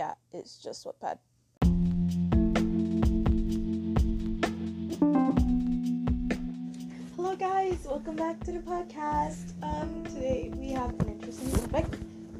[0.00, 1.18] yeah, it's just Wattpad.
[7.16, 7.84] Hello, guys.
[7.84, 9.52] Welcome back to the podcast.
[9.62, 11.84] Um, today we have an interesting topic,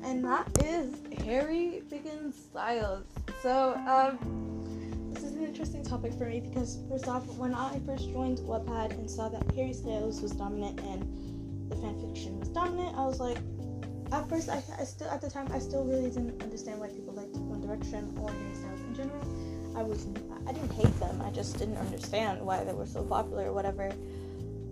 [0.02, 0.94] and that is
[1.26, 3.04] Harry Pickens Styles.
[3.42, 8.10] So, um, this is an interesting topic for me because first off, when I first
[8.10, 11.02] joined Wattpad and saw that Harry Styles was dominant and
[11.70, 13.36] the fanfiction was dominant, I was like,
[14.12, 17.14] at first, I, I still at the time I still really didn't understand why people
[17.14, 19.76] liked One Direction or Harry Styles in general.
[19.76, 20.06] I was
[20.46, 21.22] I didn't hate them.
[21.24, 23.92] I just didn't understand why they were so popular or whatever.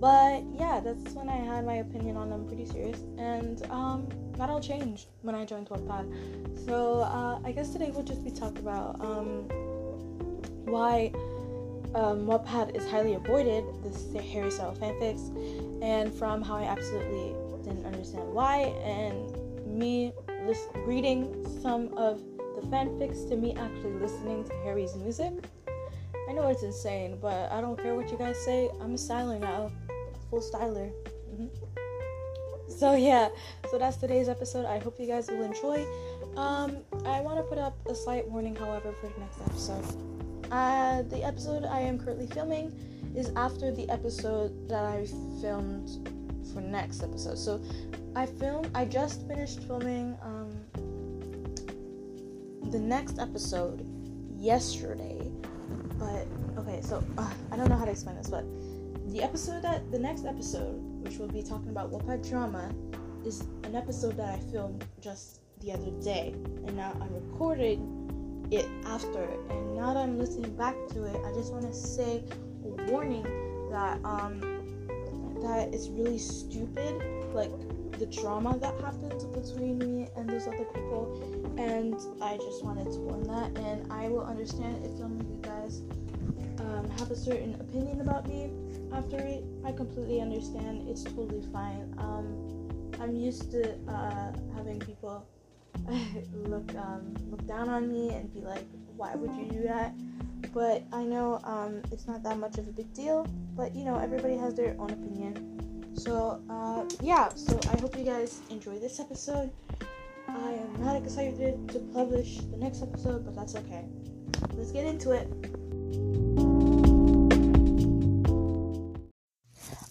[0.00, 4.48] But yeah, that's when I had my opinion on them pretty serious, and um, that
[4.48, 6.66] all changed when I joined Wattpad.
[6.66, 9.48] So uh, I guess today we'll just be talking about um,
[10.66, 11.10] why
[11.94, 13.64] um, Wattpad is highly avoided,
[14.12, 15.32] the Harry Styles fanfics,
[15.82, 17.34] and from how I absolutely
[17.68, 20.12] didn't understand why, and me
[20.46, 22.22] list- reading some of
[22.56, 25.32] the fanfics to me actually listening to Harry's music.
[26.28, 28.70] I know it's insane, but I don't care what you guys say.
[28.80, 29.70] I'm a styler now,
[30.30, 30.90] full styler.
[31.32, 31.46] Mm-hmm.
[32.68, 33.28] So yeah,
[33.70, 34.66] so that's today's episode.
[34.66, 35.86] I hope you guys will enjoy.
[36.36, 40.52] Um, I want to put up a slight warning, however, for the next episode.
[40.52, 42.72] Uh, the episode I am currently filming
[43.16, 45.06] is after the episode that I
[45.40, 46.17] filmed
[46.52, 47.38] for next episode.
[47.38, 47.60] So
[48.14, 48.70] I filmed.
[48.74, 50.50] I just finished filming um,
[52.70, 53.86] the next episode
[54.36, 55.30] yesterday.
[55.98, 56.26] But
[56.58, 58.44] okay, so uh, I don't know how to explain this, but
[59.12, 62.72] the episode that the next episode, which will be talking about Wattpad drama,
[63.24, 66.34] is an episode that I filmed just the other day,
[66.66, 69.24] and now I'm recording it after.
[69.50, 72.22] And now that I'm listening back to it, I just want to say
[72.64, 73.24] a warning
[73.70, 74.57] that um
[75.42, 77.50] that it's really stupid, like
[77.98, 82.98] the drama that happens between me and those other people, and I just wanted to
[83.00, 83.58] warn that.
[83.58, 85.82] And I will understand if some of you guys
[86.60, 88.50] um, have a certain opinion about me
[88.92, 89.44] after it.
[89.64, 90.88] I completely understand.
[90.88, 91.94] It's totally fine.
[91.98, 95.26] Um, I'm used to uh, having people
[96.32, 99.92] look um, look down on me and be like, "Why would you do that?"
[100.52, 103.26] But I know um, it's not that much of a big deal.
[103.56, 105.94] But you know, everybody has their own opinion.
[105.94, 107.28] So uh, yeah.
[107.30, 109.50] So I hope you guys enjoy this episode.
[110.28, 113.84] I am not excited to publish the next episode, but that's okay.
[114.54, 115.26] Let's get into it.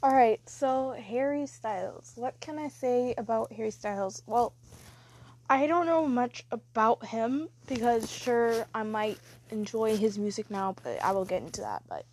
[0.03, 2.13] Alright, so Harry Styles.
[2.15, 4.21] What can I say about Harry Styles?
[4.27, 4.53] Well,
[5.49, 9.17] I don't know much about him because sure I might
[9.51, 11.83] enjoy his music now, but I will get into that.
[11.87, 12.05] But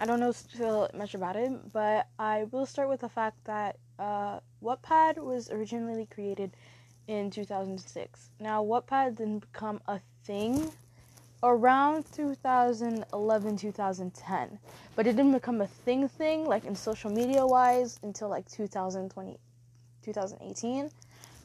[0.00, 1.60] I don't know still much about him.
[1.72, 6.52] But I will start with the fact that uh, Wattpad was originally created
[7.06, 8.30] in 2006.
[8.40, 10.72] Now Wattpad didn't become a thing
[11.42, 14.58] around 2011 2010
[14.94, 19.36] but it didn't become a thing thing like in social media wise until like 2020
[20.04, 20.90] 2018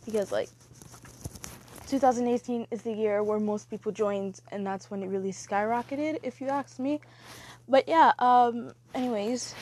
[0.05, 0.49] because like
[1.87, 6.41] 2018 is the year where most people joined and that's when it really skyrocketed if
[6.41, 6.99] you ask me
[7.67, 9.55] but yeah um anyways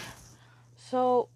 [0.75, 1.29] so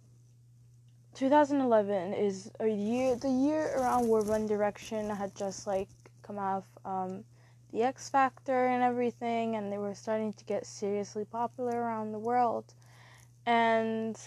[1.15, 5.89] 2011 is a year the year around where one direction had just like
[6.23, 7.23] come off um
[7.71, 12.19] the X Factor and everything, and they were starting to get seriously popular around the
[12.19, 12.73] world.
[13.45, 14.19] And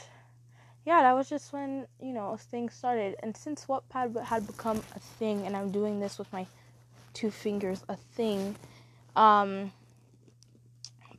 [0.85, 3.17] yeah, that was just when, you know, things started.
[3.23, 6.47] And since Wattpad had become a thing, and I'm doing this with my
[7.15, 8.57] two fingers, a thing,
[9.15, 9.73] um,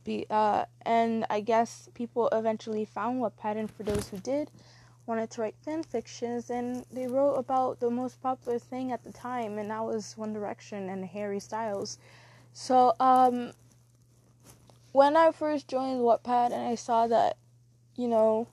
[0.04, 4.50] be, uh, and I guess people eventually found Wattpad, and for those who did,
[5.06, 9.12] wanted to write fan fictions, and they wrote about the most popular thing at the
[9.12, 11.98] time, and that was One Direction and Harry Styles.
[12.52, 13.52] So, um,
[14.92, 17.36] when I first joined Wattpad and I saw that,
[17.96, 18.46] you know,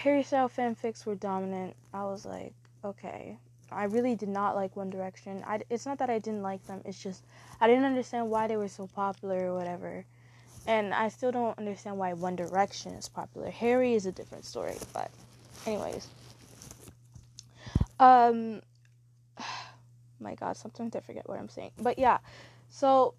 [0.00, 3.36] Harry Styles fanfics were dominant, I was like, okay.
[3.70, 5.44] I really did not like One Direction.
[5.46, 7.22] I, it's not that I didn't like them, it's just
[7.60, 10.06] I didn't understand why they were so popular or whatever.
[10.66, 13.50] And I still don't understand why One Direction is popular.
[13.50, 15.10] Harry is a different story, but
[15.66, 16.08] anyways.
[17.98, 18.62] Um
[20.18, 21.72] my god, sometimes I forget what I'm saying.
[21.78, 22.18] But yeah.
[22.70, 23.14] So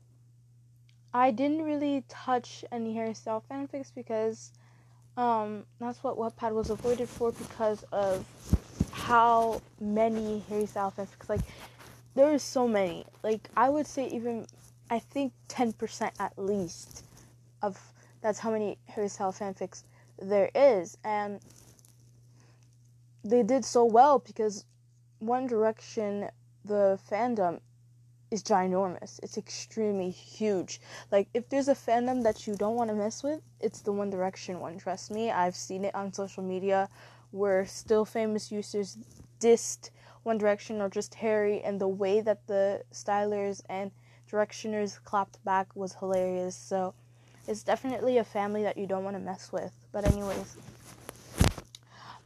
[1.14, 4.52] I didn't really touch any Harry Styles fanfics because
[5.22, 8.26] um that's what Wattpad was avoided for because of
[8.92, 11.42] how many Harry Styles fanfics like
[12.16, 13.06] there's so many.
[13.24, 14.46] Like I would say even
[14.90, 17.06] I think 10% at least
[17.62, 17.80] of
[18.22, 19.84] that's how many Harry Styles fanfics
[20.22, 21.40] there is, and
[23.24, 24.66] they did so well because
[25.20, 26.30] One Direction,
[26.66, 27.60] the fandom,
[28.32, 29.20] is ginormous.
[29.22, 30.80] It's extremely huge.
[31.12, 34.10] Like if there's a fandom that you don't want to mess with, it's the One
[34.10, 34.78] Direction one.
[34.80, 36.90] Trust me, I've seen it on social media
[37.32, 38.98] where still famous users
[39.40, 39.90] dissed
[40.24, 43.92] One Direction or just Harry, and the way that the stylers and
[44.32, 46.56] directioners clapped back was hilarious.
[46.56, 46.94] So
[47.48, 49.74] it's definitely a family that you don't want to mess with.
[49.92, 50.56] But anyways,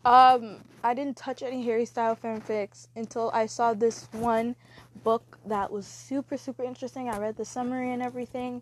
[0.05, 4.55] um, I didn't touch any Harry Style fanfics until I saw this one
[5.03, 7.09] book that was super super interesting.
[7.09, 8.61] I read the summary and everything,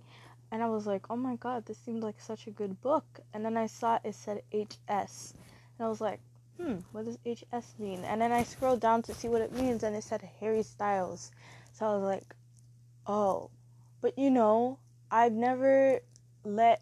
[0.52, 3.04] and I was like, "Oh my god, this seemed like such a good book."
[3.34, 5.34] And then I saw it said HS,
[5.78, 6.22] and I was like,
[6.58, 9.84] "Hmm, what does HS mean?" And then I scrolled down to see what it means,
[9.84, 11.32] and it said Harry Styles.
[11.74, 12.36] So I was like,
[13.06, 13.50] "Oh,"
[14.00, 14.80] but you know,
[15.12, 16.00] I've never
[16.46, 16.82] let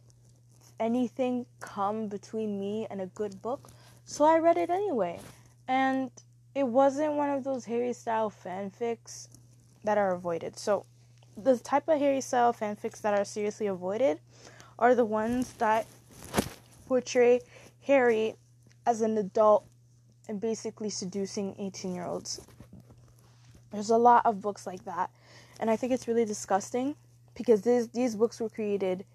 [0.79, 3.71] anything come between me and a good book
[4.11, 5.21] so I read it anyway.
[5.69, 6.11] And
[6.53, 9.29] it wasn't one of those Harry style fanfics
[9.85, 10.59] that are avoided.
[10.59, 10.85] So
[11.37, 14.19] the type of Harry style fanfics that are seriously avoided
[14.77, 15.87] are the ones that
[16.89, 17.39] portray
[17.87, 18.35] Harry
[18.85, 19.65] as an adult
[20.27, 22.41] and basically seducing 18 year olds.
[23.71, 25.09] There's a lot of books like that.
[25.61, 26.95] And I think it's really disgusting
[27.33, 29.05] because these these books were created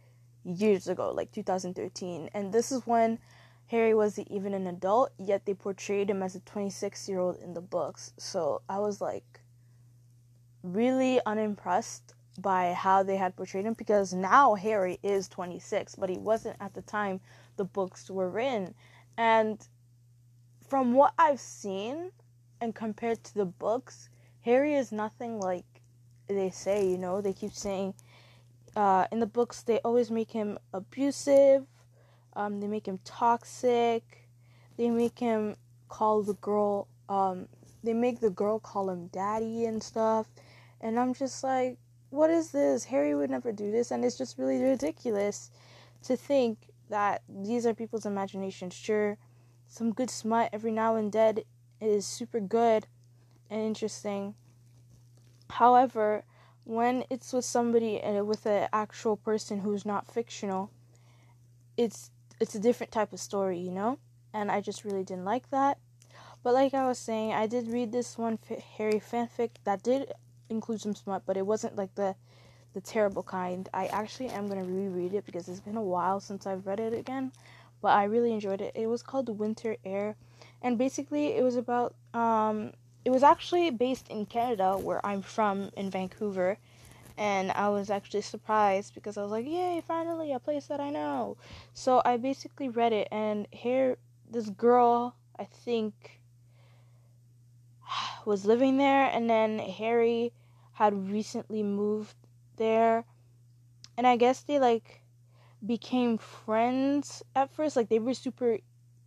[0.42, 2.30] years ago, like 2013.
[2.32, 3.18] And this is when
[3.68, 7.54] Harry wasn't even an adult, yet they portrayed him as a 26 year old in
[7.54, 8.12] the books.
[8.16, 9.40] So I was like
[10.62, 16.18] really unimpressed by how they had portrayed him because now Harry is 26, but he
[16.18, 17.20] wasn't at the time
[17.56, 18.74] the books were written.
[19.16, 19.66] And
[20.68, 22.12] from what I've seen
[22.60, 24.10] and compared to the books,
[24.42, 25.64] Harry is nothing like
[26.28, 27.94] they say, you know, they keep saying
[28.76, 31.66] uh, in the books they always make him abusive
[32.36, 34.28] um, they make him toxic.
[34.76, 35.56] They make him
[35.88, 36.86] call the girl.
[37.08, 37.48] Um,
[37.82, 40.28] they make the girl call him daddy and stuff.
[40.80, 41.78] And I'm just like,
[42.10, 42.84] what is this?
[42.84, 45.50] Harry would never do this, and it's just really ridiculous
[46.04, 48.74] to think that these are people's imaginations.
[48.74, 49.18] Sure,
[49.66, 51.40] some good smut every now and then
[51.80, 52.86] is super good
[53.50, 54.34] and interesting.
[55.50, 56.24] However,
[56.64, 60.70] when it's with somebody and uh, with an actual person who's not fictional,
[61.76, 62.10] it's
[62.40, 63.98] it's a different type of story, you know?
[64.32, 65.78] And I just really didn't like that.
[66.42, 68.38] But like I was saying, I did read this one
[68.76, 70.12] Harry fanfic that did
[70.48, 72.14] include some smut, but it wasn't like the
[72.72, 73.68] the terrible kind.
[73.72, 76.92] I actually am gonna reread it because it's been a while since I've read it
[76.92, 77.32] again.
[77.80, 78.72] But I really enjoyed it.
[78.74, 80.14] It was called Winter Air,
[80.62, 82.72] and basically it was about um,
[83.04, 86.58] it was actually based in Canada, where I'm from in Vancouver,
[87.18, 90.90] and I was actually surprised because I was like, "Yay, finally a place that I
[90.90, 91.36] know."
[91.72, 93.98] So I basically read it and here
[94.30, 96.20] this girl, I think
[98.26, 100.32] was living there and then Harry
[100.72, 102.16] had recently moved
[102.56, 103.04] there.
[103.96, 105.02] And I guess they like
[105.64, 108.58] became friends at first, like they were super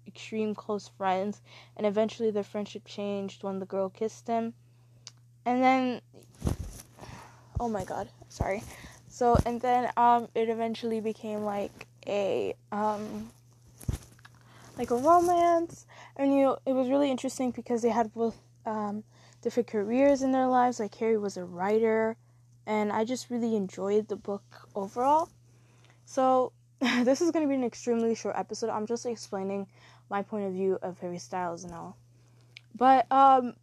[0.08, 1.42] extreme close friends
[1.78, 4.54] and eventually their friendship changed when the girl kissed him.
[5.46, 6.02] And then
[7.60, 8.64] oh my god, sorry.
[9.08, 13.32] So and then um it eventually became like a um
[14.78, 15.86] like a romance
[16.16, 19.04] and you know it was really interesting because they had both um
[19.42, 22.16] different careers in their lives like Harry was a writer
[22.66, 24.44] and I just really enjoyed the book
[24.76, 25.30] overall.
[26.06, 28.70] So this is going to be an extremely short episode.
[28.70, 29.68] I'm just explaining
[30.10, 31.98] my point of view of Harry Styles and all.
[32.76, 33.56] But um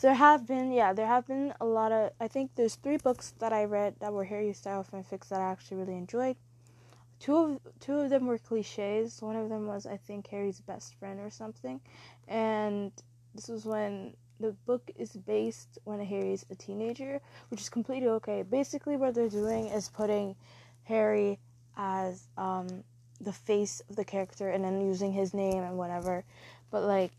[0.00, 3.34] there have been yeah there have been a lot of i think there's three books
[3.38, 6.36] that i read that were harry style fanfics that i actually really enjoyed.
[7.20, 9.20] Two of two of them were cliches.
[9.20, 11.80] One of them was i think harry's best friend or something.
[12.28, 12.92] And
[13.34, 18.42] this was when the book is based when harry's a teenager which is completely okay.
[18.42, 20.36] Basically what they're doing is putting
[20.84, 21.38] harry
[21.76, 22.84] as um
[23.20, 26.24] the face of the character and then using his name and whatever.
[26.70, 27.10] But like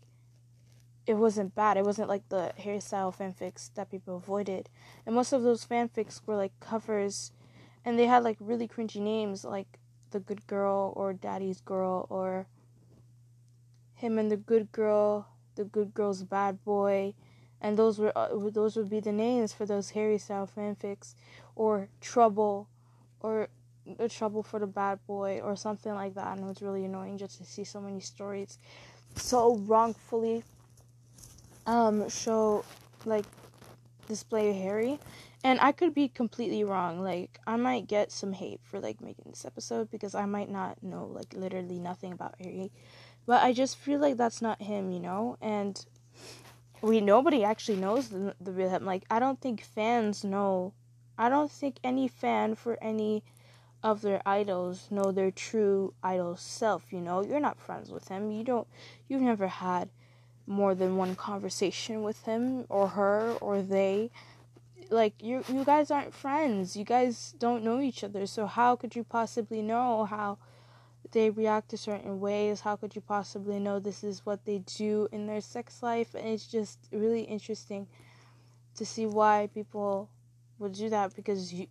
[1.10, 1.76] it wasn't bad.
[1.76, 4.68] It wasn't like the Harry Style fanfics that people avoided.
[5.04, 7.32] And most of those fanfics were like covers
[7.84, 9.80] and they had like really cringy names like
[10.12, 12.46] The Good Girl or Daddy's Girl or
[13.94, 15.26] Him and the Good Girl,
[15.56, 17.14] The Good Girl's Bad Boy.
[17.60, 21.16] And those were uh, those would be the names for those Harry style fanfics
[21.56, 22.68] or Trouble
[23.20, 23.48] or
[23.98, 27.18] the trouble for the bad boy or something like that and it was really annoying
[27.18, 28.58] just to see so many stories
[29.16, 30.44] so wrongfully
[31.70, 32.64] um, show
[33.04, 33.24] like
[34.08, 34.98] display Harry,
[35.44, 37.00] and I could be completely wrong.
[37.00, 40.82] Like I might get some hate for like making this episode because I might not
[40.82, 42.72] know like literally nothing about Harry,
[43.24, 45.36] but I just feel like that's not him, you know.
[45.40, 45.82] And
[46.82, 48.84] we nobody actually knows the, the real him.
[48.84, 50.74] Like I don't think fans know.
[51.16, 53.22] I don't think any fan for any
[53.82, 56.92] of their idols know their true idol self.
[56.92, 58.32] You know, you're not friends with him.
[58.32, 58.66] You don't.
[59.06, 59.88] You've never had
[60.50, 64.10] more than one conversation with him or her or they.
[64.90, 66.76] Like you, you guys aren't friends.
[66.76, 68.26] You guys don't know each other.
[68.26, 70.38] So how could you possibly know how?
[71.12, 72.60] they react to certain ways.
[72.60, 76.14] How could you possibly know this is what they do in their sex life?
[76.14, 77.86] And it's just really interesting
[78.76, 80.08] to see why people
[80.58, 81.66] would do that because you,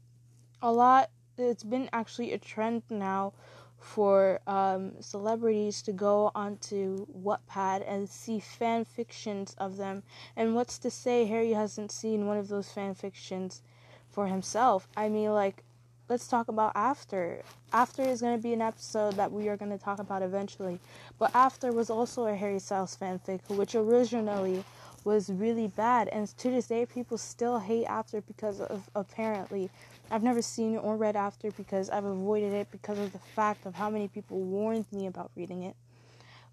[0.62, 3.34] a lot, it's been actually a trend now
[3.80, 10.04] for um, celebrities to go onto Wattpad and see fan fictions of them.
[10.36, 13.62] And what's to say Harry hasn't seen one of those fan fictions
[14.10, 14.88] for himself?
[14.98, 15.64] I mean, like,
[16.10, 17.42] let's talk about after.
[17.72, 20.80] After is going to be an episode that we are going to talk about eventually.
[21.18, 24.64] But after was also a Harry Styles fanfic, which originally
[25.06, 29.70] was really bad, and to this day people still hate after because of apparently.
[30.12, 33.76] I've never seen or read after because I've avoided it because of the fact of
[33.76, 35.76] how many people warned me about reading it.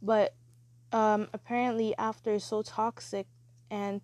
[0.02, 0.34] But
[0.92, 3.26] um, apparently, after is so toxic
[3.70, 4.00] and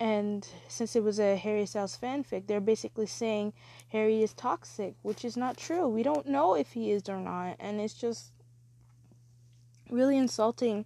[0.00, 3.52] and since it was a Harry Styles fanfic, they're basically saying
[3.88, 5.88] Harry is toxic, which is not true.
[5.88, 8.32] We don't know if he is or not, and it's just
[9.90, 10.84] really insulting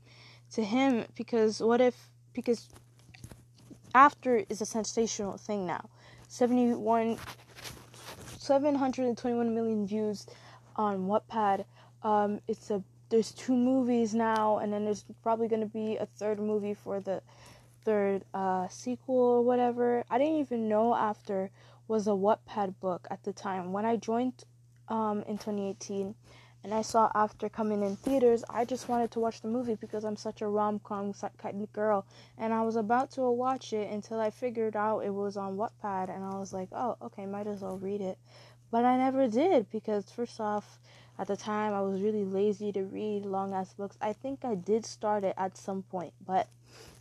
[0.52, 2.68] to him because what if because
[3.94, 5.88] after is a sensational thing now.
[6.28, 7.18] 71
[8.38, 10.26] 721 million views
[10.76, 11.64] on Wattpad.
[12.02, 16.40] Um, it's a there's two movies now, and then there's probably to be a third
[16.40, 17.22] movie for the
[17.84, 20.02] third uh, sequel or whatever.
[20.08, 21.50] I didn't even know after
[21.88, 23.70] was a Wattpad book at the time.
[23.72, 24.44] When I joined
[24.88, 26.14] um, in 2018
[26.64, 30.04] and I saw After coming in theaters, I just wanted to watch the movie because
[30.04, 32.06] I'm such a rom com kind of girl.
[32.38, 36.14] And I was about to watch it until I figured out it was on Wattpad,
[36.14, 38.18] and I was like, oh, okay, might as well read it.
[38.70, 40.78] But I never did because, first off,
[41.18, 43.98] at the time I was really lazy to read long ass books.
[44.00, 46.48] I think I did start it at some point, but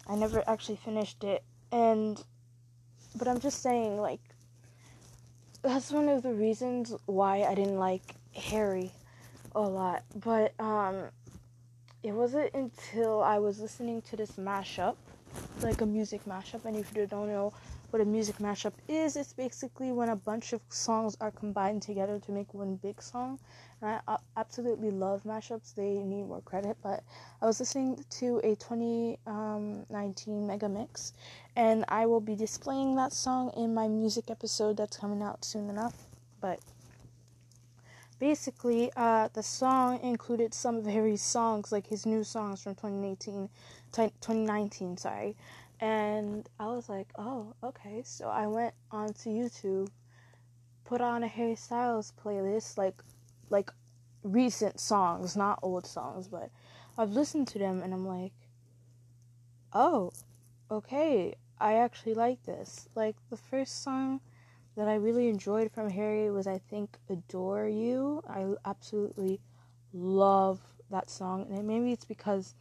[0.07, 1.43] I never actually finished it.
[1.71, 2.21] And,
[3.15, 4.21] but I'm just saying, like,
[5.61, 8.91] that's one of the reasons why I didn't like Harry
[9.55, 10.03] a lot.
[10.15, 11.05] But, um,
[12.03, 14.95] it wasn't until I was listening to this mashup,
[15.61, 17.53] like a music mashup, and if you don't know
[17.91, 22.19] what a music mashup is, it's basically when a bunch of songs are combined together
[22.19, 23.37] to make one big song.
[23.81, 26.77] And I absolutely love mashups, they need more credit.
[26.81, 27.03] But
[27.41, 31.13] I was listening to a 2019 mega mix,
[31.55, 35.69] and I will be displaying that song in my music episode that's coming out soon
[35.69, 36.07] enough.
[36.39, 36.59] But
[38.21, 43.49] basically, uh, the song included some of Harry's songs, like his new songs from 2018,
[43.91, 45.35] 2019, sorry.
[45.79, 48.03] And I was like, oh, okay.
[48.05, 49.89] So I went onto YouTube,
[50.85, 53.01] put on a Harry Styles playlist, like
[53.49, 53.71] like
[54.23, 56.51] recent songs, not old songs, but
[56.99, 58.33] I've listened to them and I'm like,
[59.73, 60.11] oh,
[60.69, 62.87] okay, I actually like this.
[62.93, 64.21] Like the first song
[64.75, 68.23] that I really enjoyed from Harry was I think Adore You.
[68.29, 69.39] I absolutely
[69.93, 70.59] love
[70.89, 72.55] that song and maybe it's because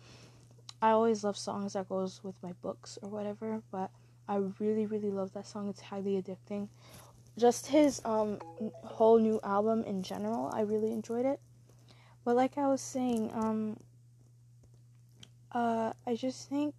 [0.83, 3.91] I always love songs that goes with my books or whatever, but
[4.29, 5.69] I really really love that song.
[5.69, 6.69] It's highly addicting
[7.39, 8.39] just his um
[8.85, 11.41] whole new album in general, I really enjoyed it.
[12.25, 13.77] But like I was saying, um
[15.53, 16.75] uh I just think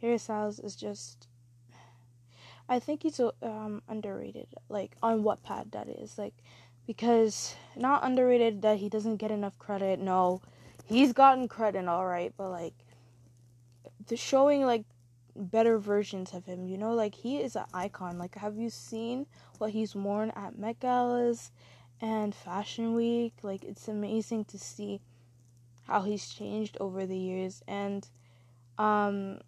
[0.00, 1.28] Harry Styles is just
[2.68, 6.34] I think he's um underrated, like on Wattpad that is, like
[6.86, 9.98] because not underrated that he doesn't get enough credit.
[9.98, 10.40] No,
[10.84, 12.74] he's gotten credit all right, but like
[14.06, 14.84] the showing like
[15.34, 16.66] better versions of him.
[16.66, 18.18] You know, like he is an icon.
[18.18, 19.26] Like, have you seen
[19.58, 21.50] what he's worn at Met Galas
[22.00, 23.34] and Fashion Week?
[23.42, 25.00] Like, it's amazing to see
[25.86, 27.62] how he's changed over the years.
[27.66, 28.08] And
[28.78, 29.40] um,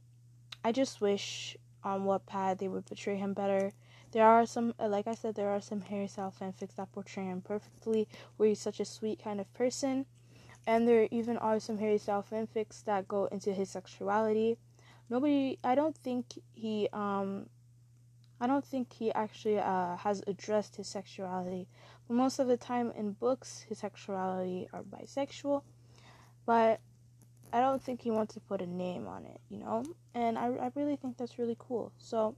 [0.64, 3.72] I just wish on Wattpad they would portray him better.
[4.12, 7.24] There are some, uh, like I said, there are some Harry Styles fanfics that portray
[7.24, 10.06] him perfectly, where he's such a sweet kind of person.
[10.66, 14.56] And there even are some Harry Styles fanfics that go into his sexuality
[15.10, 17.46] nobody i don't think he um
[18.40, 21.66] i don't think he actually uh has addressed his sexuality
[22.08, 25.62] but most of the time in books his sexuality are bisexual
[26.46, 26.80] but
[27.54, 29.84] I don't think he wants to put a name on it, you know?
[30.12, 31.92] And I, I really think that's really cool.
[31.98, 32.34] So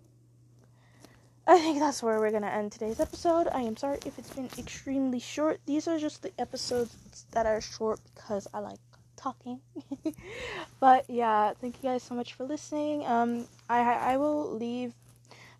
[1.47, 3.49] I think that's where we're going to end today's episode.
[3.51, 5.61] I am sorry if it's been extremely short.
[5.65, 8.79] These are just the episodes that are short because I like
[9.17, 9.61] talking.
[10.81, 13.07] but yeah, thank you guys so much for listening.
[13.07, 14.93] Um, I, I will leave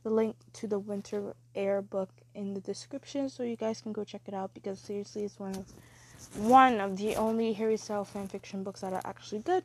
[0.03, 4.05] the link to the Winter Air book in the description so you guys can go
[4.05, 5.73] check it out because seriously, it's one of
[6.37, 9.65] one of the only Harry Styles fanfiction books that are actually good.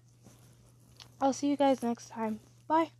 [1.19, 2.39] I'll see you guys next time.
[2.67, 2.91] Bye.